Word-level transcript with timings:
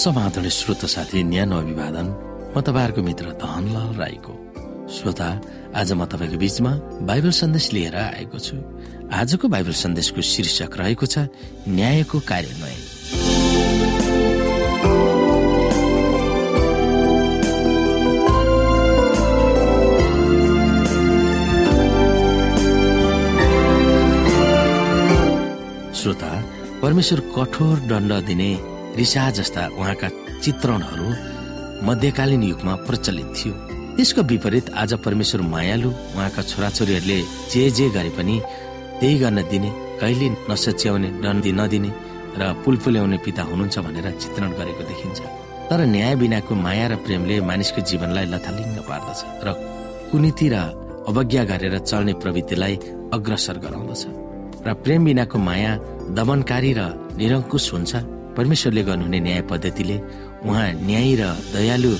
समाधान 0.00 0.48
श्रोत 0.48 0.84
साथी 0.88 1.22
न्यानो 1.22 1.56
अभिवादन। 1.60 2.06
म 2.56 2.60
तपाईँहरूको 2.64 3.02
मित्र 3.04 3.36
धनलाल 3.36 3.90
राईको। 4.00 4.32
श्रोता 4.88 5.28
आज 5.76 5.92
म 5.92 6.04
तपाईँको 6.08 6.38
बीचमा 6.40 6.72
बाइबल 7.04 7.30
सन्देश 7.36 7.72
लिएर 7.72 7.96
आएको 7.96 8.38
छु। 8.40 8.56
आजको 9.12 9.48
बाइबल 9.52 9.72
सन्देशको 9.76 10.20
शीर्षक 10.24 10.72
रहेको 10.80 11.06
छ 11.06 11.28
न्यायको 11.68 12.16
कार्यान्वयन। 12.16 12.80
श्रोता 25.92 26.32
परमेश्वर 26.82 27.20
कठोर 27.36 27.76
दण्ड 27.84 28.12
दिने 28.24 28.79
रिसा 28.96 29.30
जस्ता 29.30 29.62
उहाँका 29.78 30.08
चित्रणहरू 30.42 31.08
मध्यकालीन 31.86 32.42
युगमा 32.42 32.74
प्रचलित 32.86 33.28
थियो। 33.36 33.54
त्यसको 33.96 34.22
विपरीत 34.22 34.66
आज 34.72 34.92
परमेश्वर 35.04 35.40
मायालु 35.54 35.90
उहाँका 35.90 36.42
छोराछोरीहरूले 36.50 37.18
जे 37.52 37.62
जे 37.76 37.88
गरे 37.96 38.10
पनि 38.18 38.36
त्यही 39.00 39.16
गर्न 39.22 39.38
दिने 39.50 39.70
कहिले 40.00 40.28
नसच्याउने 40.50 41.08
दण्ड 41.22 41.46
नदिने 41.60 41.90
र 42.40 42.52
पुल 42.64 42.76
पुल्याउने 42.84 43.18
पिता 43.24 43.42
हुनुहुन्छ 43.42 43.78
भनेर 43.86 44.06
चित्रण 44.20 44.50
गरेको 44.58 44.82
देखिन्छ। 44.90 45.18
तर 45.70 45.80
न्याय 45.86 46.14
बिनाको 46.20 46.54
माया 46.54 46.86
र 46.90 46.94
प्रेमले 47.06 47.40
मानिसको 47.40 47.80
जीवनलाई 47.88 48.26
लथालिङ्ग 48.32 48.78
पार्दछ 48.88 49.20
र 49.46 49.48
कुनीति 50.10 50.46
र 50.52 50.56
अवज्ञा 51.10 51.42
गरेर 51.50 51.74
चल्ने 51.90 52.12
प्रवृत्तिलाई 52.22 52.74
अग्रसर 53.16 53.56
गराउँदछ। 53.64 54.02
र 54.66 54.68
प्रेम 54.84 55.04
बिनाको 55.04 55.38
माया 55.38 55.72
दमनकारी 56.16 56.72
र 56.78 56.80
निरङ्कुश 57.18 57.66
हुन्छ। 57.74 57.92
परमेश्वरले 58.36 58.82
गर्नुहुने 58.82 59.18
न्याय 59.20 59.40
पद्धतिले 59.50 59.96
उहाँ 60.46 60.68
न्याय 60.88 61.10
र 61.20 61.22
दयालु 61.54 61.92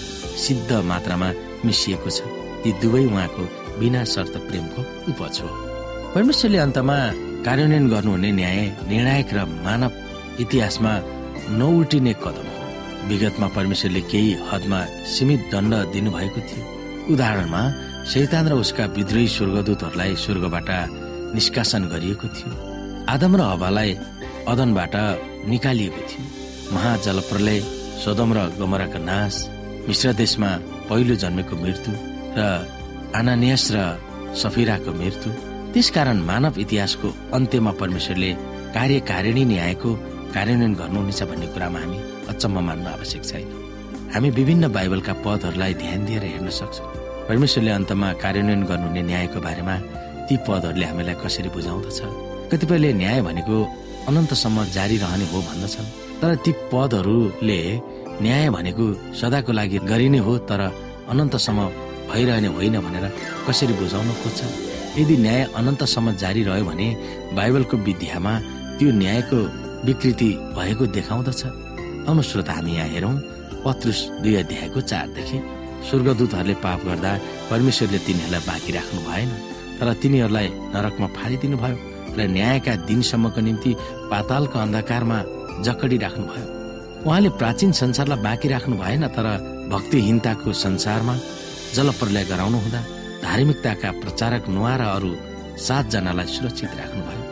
सिद्ध 0.45 0.71
मात्रामा 0.91 1.29
मिसिएको 1.65 2.11
छ। 2.11 2.19
ती 2.63 2.71
दुवै 2.81 3.05
उहाँको 3.11 3.43
बिना 3.81 4.05
शर्त 4.05 4.35
प्रेमको 4.49 4.81
उपज 5.11 5.35
हो। 5.43 5.49
परमेश्वरले 6.15 6.59
अन्तमा 6.59 6.97
कार्यान्वयन 7.47 7.85
गर्नुहुने 7.89 8.31
न्याय 8.33 8.59
निर्णायक 8.89 9.31
र 9.35 9.39
मानव 9.65 9.93
इतिहासमा 10.43 10.93
नउल्टिने 11.61 12.13
कदम 12.25 12.47
हो। 12.49 12.59
विगतमा 13.09 13.49
परमेश्वरले 13.57 14.01
केही 14.13 14.33
हदमा 14.49 14.81
सीमित 15.13 15.41
दण्ड 15.53 15.73
दिनुभएको 15.93 16.41
थियो। 16.49 16.65
उदाहरणमा 17.13 17.63
शैतान 18.13 18.45
र 18.49 18.53
उसका 18.63 18.85
विद्रोही 18.97 19.29
स्वर्गदूतहरूलाई 19.29 20.13
स्वर्गबाट 20.25 20.71
निष्कासन 21.35 21.83
गरिएको 21.93 22.27
थियो। 22.37 22.53
आदम 23.09 23.33
र 23.37 23.43
हवालाई 23.53 23.93
अदनबाट 24.49 24.95
निकालिएको 25.51 26.03
थियो। 26.09 26.23
महाजलप्रलय 26.75 27.61
सोदम 28.05 28.31
र 28.37 28.39
गमराको 28.61 28.99
नाश 29.05 29.35
मिश्र 29.89 30.13
देशमा 30.21 30.51
पहिलो 30.89 31.15
जन्मेको 31.23 31.55
मृत्यु 31.57 31.93
र 32.39 32.41
आनानियस 33.19 33.65
र 33.75 33.79
सफिराको 34.43 34.91
मृत्यु। 35.01 35.31
त्यसकारण 35.73 36.19
मानव 36.31 36.55
इतिहासको 36.65 37.09
अन्त्यमा 37.37 37.73
परमेश्वरले 37.81 38.31
कार्यकारिणी 38.77 39.45
न्यायको 39.45 39.91
कार्यान्वयन 40.35 40.75
गर्नुहुनेछ 40.81 41.21
भन्ने 41.31 41.47
कुरामा 41.55 41.79
हामी 41.83 41.99
अचम्म 42.31 42.57
मान्न 42.67 42.87
आवश्यक 42.97 43.23
छैन। 43.31 43.49
हामी 44.15 44.29
विभिन्न 44.39 44.65
बाइबलका 44.73 45.13
पदहरूलाई 45.27 45.75
ध्यान 45.83 46.01
दिएर 46.07 46.25
हेर्न 46.25 46.49
सक्छौँ। 46.51 46.89
परमेश्वरले 47.29 47.71
अन्तमा 47.71 48.09
कार्यान्वयन 48.23 48.63
गर्नुहुने 48.71 49.03
न्यायको 49.11 49.39
बारेमा 49.47 49.75
ती 50.27 50.35
पदहरूले 50.47 50.87
हामीलाई 50.87 51.17
कसरी 51.23 51.49
बुझाउँदछ? 51.55 51.99
कतिपयले 52.51 52.91
न्याय 53.01 53.21
भनेको 53.23 53.57
अनन्तसम्म 54.09 54.65
जारी 54.77 54.97
रहने 54.97 55.27
हो 55.33 55.39
भन्दछन्। 55.49 55.89
तर 56.21 56.35
ती 56.45 56.53
पदहरूले 56.73 57.61
न्याय 58.23 58.49
भनेको 58.51 58.85
सदाको 59.21 59.53
लागि 59.53 59.79
गरिने 59.91 60.19
हो 60.27 60.33
तर 60.49 60.61
अनन्तसम्म 61.11 61.61
भइरहने 62.11 62.49
होइन 62.57 62.77
भनेर 62.87 63.05
कसरी 63.47 63.73
बुझाउन 63.81 64.11
खोज्छ 64.23 64.41
यदि 64.99 65.17
न्याय 65.17 65.43
अनन्तसम्म 65.57 66.13
जारी 66.23 66.43
रह्यो 66.45 66.65
भने 66.65 66.89
बाइबलको 67.37 67.77
विद्यामा 67.87 68.33
त्यो 68.79 68.91
न्यायको 69.03 69.39
विकृति 69.87 70.31
भएको 70.57 70.85
देखाउँदछ। 70.97 71.43
आउनु 72.09 72.23
श्रोता 72.23 72.53
हामी 72.53 72.73
यहाँ 72.77 72.89
हेरौँ 72.89 73.15
पत्रुस 73.65 74.01
दुई 74.23 74.35
अध्यायको 74.43 74.81
चारदेखि 74.91 75.39
स्वर्गदूतहरूले 75.89 76.55
पाप 76.65 76.81
गर्दा 76.89 77.13
परमेश्वरले 77.51 77.99
तिनीहरूलाई 78.07 78.43
बाँकी 78.49 78.71
राख्नु 78.73 79.01
भएन 79.09 79.31
तर 79.79 79.89
तिनीहरूलाई 80.03 80.49
नरकमा 80.75 81.07
फालिदिनु 81.17 81.57
भयो। 81.63 81.77
र 82.21 82.29
न्यायका 82.37 82.75
दिनसम्मको 82.89 83.41
निम्ति 83.41 83.71
पातालको 84.13 84.59
अन्धकारमा 84.59 85.19
जकडी 85.67 85.97
राख्नुभयो। 86.05 86.47
उहाँले 87.07 87.29
प्राचीन 87.41 87.73
संसारलाई 87.81 88.23
बाँकी 88.27 88.49
राख्नु 88.49 88.77
भएन 88.77 89.07
तर 89.17 89.27
भक्तिहीनताको 89.73 90.53
संसारमा 90.65 91.15
जलप्रलय 91.75 92.25
गराउनु 92.31 92.59
हुँदा 92.65 92.81
धार्मिकताका 93.25 93.91
प्रचारक 94.03 94.49
नुहा 94.49 94.75
र 94.81 94.83
अरू 94.97 95.11
सातजनालाई 95.67 96.27
सुरक्षित 96.35 96.73
राख्नुभयो। 96.81 97.23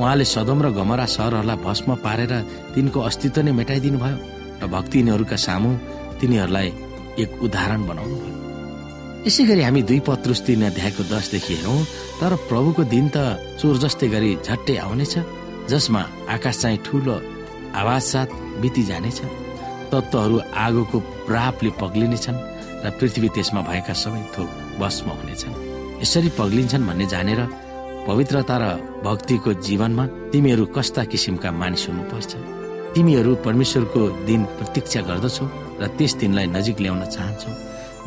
उहाँले 0.00 0.24
सदम 0.24 0.58
र 0.64 0.66
गमरा 0.78 1.06
सहरहरूलाई 1.16 1.62
भस्म 1.66 1.94
पारेर 2.04 2.32
तिनको 2.74 2.98
अस्तित्व 3.08 3.40
नै 3.42 3.52
मेटाइदिनु 3.60 3.98
भयो 4.04 4.18
र 4.62 4.64
भक्तिहीनहरूका 4.74 5.36
सामु 5.46 5.70
तिनीहरूलाई 6.20 6.68
एक 7.22 7.30
उदाहरण 7.44 7.80
बनाउनु 7.88 8.16
भयो 8.16 8.35
यसै 9.26 9.44
गरी 9.50 9.62
हामी 9.66 9.82
दुई 9.90 10.00
पत्रुस 10.06 10.40
तीन 10.46 10.62
अध्यायको 10.70 11.02
दसदेखि 11.10 11.54
हेरौँ 11.58 11.78
तर 12.18 12.32
प्रभुको 12.46 12.82
दिन 12.94 13.06
त 13.10 13.16
चोर 13.58 13.74
जस्तै 13.82 14.06
गरी 14.14 14.30
झट्टै 14.46 14.76
आउनेछ 14.86 15.14
जसमा 15.70 16.02
आकाश 16.34 16.56
चाहिँ 16.62 16.78
ठुलो 16.86 17.16
आवाज 17.80 18.02
साथ 18.12 18.28
बिति 18.62 18.82
जानेछ 18.90 19.18
तत्त्वहरू 19.90 20.36
आगोको 20.64 20.98
प्रापले 21.26 21.70
पग्लिनेछन् 21.82 22.38
र 22.84 22.86
पृथ्वी 22.98 23.28
त्यसमा 23.34 23.60
भएका 23.68 23.94
सबै 24.02 24.22
थोक 24.34 24.48
भस्म 24.80 25.06
हुनेछन्। 25.18 25.58
यसरी 26.02 26.30
पग्लिन्छन् 26.38 26.86
भन्ने 26.86 27.06
जानेर 27.14 27.40
पवित्रता 28.06 28.56
र 28.62 28.64
भक्तिको 29.06 29.50
जीवनमा 29.66 30.04
तिमीहरू 30.32 30.64
कस्ता 30.76 31.02
किसिमका 31.10 31.50
मानिस 31.50 31.82
हुनुपर्छ। 31.88 32.32
तिमीहरू 32.94 33.32
परमेश्वरको 33.46 34.02
दिन 34.30 34.40
प्रतीक्षा 34.58 35.00
गर्दछौ 35.10 35.46
र 35.82 35.84
त्यस 35.98 36.12
दिनलाई 36.22 36.46
नजिक 36.56 36.76
ल्याउन 36.84 37.02
चाहन्छौ। 37.14 37.50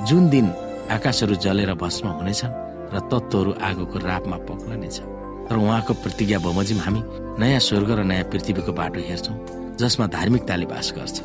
जुन 0.07 0.23
दिन 0.31 0.47
आकाशहरू 0.89 1.35
जलेर 1.45 1.73
भस्म 1.75 2.07
हुनेछन् 2.17 2.57
र 2.93 2.99
तत्त्वहरू 3.11 3.51
आगोको 3.61 3.97
रापमा 3.99 4.37
पक्लनेछ 4.49 4.97
तर 5.49 5.55
उहाँको 5.57 5.93
प्रतिज्ञा 6.03 6.39
बमोजिम 6.39 6.79
हामी 6.85 7.01
नयाँ 7.41 7.59
स्वर्ग 7.59 7.89
र 7.99 8.03
नयाँ 8.03 8.29
पृथ्वीको 8.31 8.71
बाटो 8.73 8.99
हेर्छौँ 9.09 9.37
जसमा 9.79 10.05
धार्मिकताले 10.07 10.65
बास 10.65 10.93
गर्छ। 10.97 11.17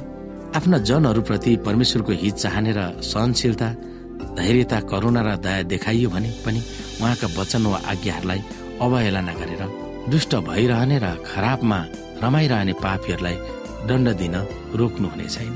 आफ्ना 0.56 0.78
जनहरूप्रति 0.88 1.56
परमेश्वरको 1.66 2.12
हित 2.22 2.34
चाहने 2.44 2.72
र 2.76 2.80
सहनशीलता 3.02 3.68
धैर्यता 4.38 4.78
करुणा 4.90 5.22
र 5.26 5.36
दया 5.42 5.62
देखाइयो 5.72 6.08
भने 6.10 6.30
पनि 6.44 6.60
उहाँका 7.00 7.26
वचन 7.38 7.66
वा 7.66 7.78
आज्ञाहरूलाई 7.92 8.40
अवहेला 8.84 9.20
नगरेर 9.20 9.62
दुष्ट 10.12 10.34
भइरहने 10.48 10.98
र 11.04 11.06
खराबमा 11.26 11.78
रमाइरहने 12.22 12.72
पापीहरूलाई 12.84 13.36
दण्ड 13.88 14.08
दिन 14.20 14.34
रोक्नुहुने 14.80 15.28
छैन। 15.28 15.54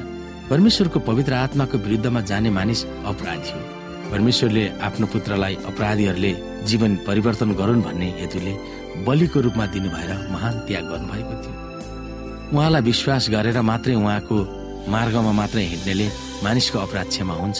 परमेश्वरको 0.50 0.98
पवित्र 1.08 1.32
आत्माको 1.34 1.78
विरुद्धमा 1.78 2.20
जाने 2.30 2.50
मानिस 2.50 2.84
अपराधी 2.84 3.50
हो। 3.52 3.77
परमेश्वरले 4.10 4.64
आफ्नो 4.82 5.06
पुत्रलाई 5.12 5.54
अपराधीहरूले 5.68 6.32
जीवन 6.64 6.96
परिवर्तन 7.06 7.50
गरून् 7.60 7.82
भन्ने 7.82 8.08
हेतुले 8.20 8.52
बलिको 9.06 9.40
रूपमा 9.40 9.66
दिनु 9.72 9.88
भएर 9.88 10.10
महान 10.32 10.54
त्याग 10.66 10.84
गर्नुभएको 10.90 11.34
थियो। 11.42 11.54
उहाँलाई 12.52 12.82
विश्वास 12.82 13.28
गरेर 13.30 13.60
मात्रै 13.60 13.94
उहाँको 13.94 14.36
मार्गमा 14.88 15.32
मात्रै 15.40 15.64
हिँड्नेले 15.72 16.08
मानिसको 16.44 16.78
अपराध 16.78 17.08
क्षमा 17.08 17.34
हुन्छ। 17.34 17.58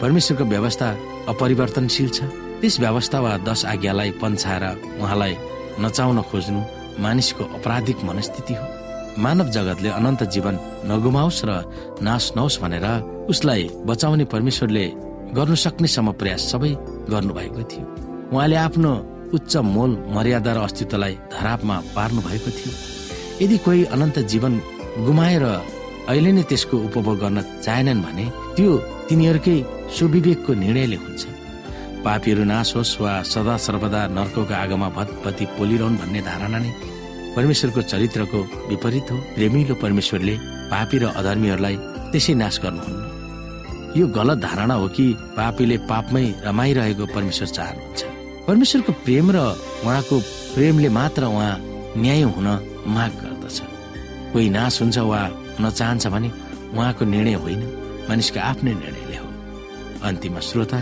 परमेश्वरको 0.00 0.44
व्यवस्था 0.44 0.88
अपरिवर्तनशील 1.28 2.08
छ। 2.08 2.18
त्यस 2.60 2.80
व्यवस्था 2.80 3.18
वा 3.20 3.36
दश 3.44 3.64
आज्ञालाई 3.72 4.10
पन्छाएर 4.20 4.64
उहाँलाई 5.00 5.34
नचाउन 5.80 6.20
खोज्नु 6.30 6.60
मानिसको 7.04 7.44
अपराधिक 7.56 7.98
मनस्थिति 8.04 8.54
हो। 8.54 8.66
मानव 9.20 9.48
जगतले 9.50 9.88
अनन्त 9.90 10.22
जीवन 10.32 10.54
नगुमाओस् 10.88 11.44
र 11.44 11.50
नाश 12.00 12.32
नहोस् 12.36 12.60
भनेर 12.62 12.86
उसलाई 13.28 13.68
बचाउने 13.86 14.24
परमेश्वरले 14.24 14.84
गर्नु 15.36 15.56
सक्नेसम्म 15.64 16.08
प्रयास 16.20 16.42
सबै 16.52 16.70
गर्नुभएको 17.12 17.62
थियो। 17.70 17.84
उहाँले 18.34 18.56
आफ्नो 18.66 18.90
उच्च 19.36 19.52
मोल 19.74 19.90
मर्यादा 20.14 20.52
र 20.54 20.58
अस्तित्वलाई 20.66 21.14
धरापमा 21.34 21.76
पार्नु 21.94 22.20
भएको 22.28 22.50
थियो। 22.58 22.72
यदि 23.42 23.56
कोही 23.64 23.84
अनन्त 23.94 24.16
जीवन 24.30 24.54
गुमाएर 25.06 25.44
अहिले 26.10 26.30
नै 26.34 26.42
त्यसको 26.50 26.76
उपभोग 26.86 27.16
गर्न 27.22 27.38
चाहेनन् 27.64 28.04
भने 28.06 28.24
त्यो 28.56 28.70
तिनीहरूकै 29.08 29.56
सुविवेकको 29.96 30.50
निर्णयले 30.62 30.96
हुन्छ। 30.98 31.22
पापीहरू 32.04 32.44
नाश 32.50 32.68
होस् 32.76 32.98
वा 33.00 33.12
सदा 33.22 33.54
सर्वदा 33.66 34.00
नर्कको 34.16 34.42
आगोमा 34.62 34.88
भतपति 34.98 35.44
पोलिरहन् 35.56 35.98
भन्ने 36.00 36.20
धारणा 36.26 36.58
नै 36.58 36.72
परमेश्वरको 37.36 37.80
चरित्रको 37.92 38.38
विपरीत 38.70 39.06
हो। 39.10 39.16
प्रेमिलो 39.36 39.74
परमेश्वरले 39.78 40.34
पापी 40.72 40.96
र 40.98 41.04
अधर्मीहरूलाई 41.20 41.76
त्यसै 42.10 42.34
नाश 42.34 42.56
गर्नुहुन्न। 42.64 43.09
यो 43.96 44.06
गलत 44.06 44.38
धारणा 44.38 44.74
हो 44.74 44.88
कि 44.88 45.06
पापीले 45.36 45.76
पापमै 45.90 46.24
रमाइरहेको 46.46 47.06
परमेश्वर 47.06 47.48
चाहनुहुन्छ। 47.48 48.02
परमेश्वरको 48.46 48.92
प्रेम 49.04 49.30
र 49.30 49.38
उहाँको 49.84 50.16
प्रेमले 50.54 50.88
मात्र 50.88 51.24
उहाँ 51.24 51.54
न्याय 51.96 52.22
हुन 52.22 52.48
माग 52.86 53.12
गर्दछ। 53.22 53.58
कोही 54.32 54.48
नाश 54.50 54.80
हुन्छ 54.82 54.98
वा 54.98 55.20
हुन 55.58 55.70
चाहन्छ 55.70 56.06
भने 56.06 56.30
उहाँको 56.74 57.04
निर्णय 57.04 57.34
होइन। 57.34 57.62
मानिसको 58.08 58.40
आफ्नै 58.40 58.74
निर्णयले 58.74 59.16
हो। 59.16 59.26
अन्तिममा 60.06 60.40
श्रोता 60.40 60.78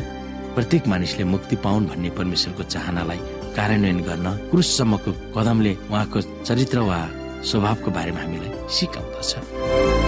प्रत्येक 0.54 0.88
मानिसले 0.88 1.24
मुक्ति 1.24 1.56
पाउन् 1.64 1.88
भन्ने 1.88 2.10
परमेश्वरको 2.10 2.62
चाहनालाई 2.62 3.20
कार्यान्वयन 3.56 4.00
गर्न 4.00 4.26
क्रुससम्मको 4.50 5.10
कदमले 5.36 5.72
उहाँको 5.90 6.18
चरित्र 6.44 6.78
वा 6.88 6.98
स्वभावको 7.44 7.90
बारेमा 7.90 8.20
हामीलाई 8.20 8.50
सिकाउँदछ। 8.68 10.07